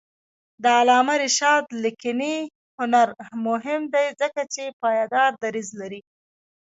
د 0.63 0.65
علامه 0.79 1.15
رشاد 1.23 1.63
لیکنی 1.83 2.37
هنر 2.79 3.07
مهم 3.47 3.81
دی 3.93 4.05
ځکه 4.21 4.41
چې 4.53 4.63
پایدار 4.81 5.31
دریځ 5.43 5.69
لري. 5.81 6.01